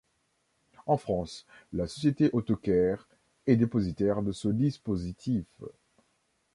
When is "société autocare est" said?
1.87-3.55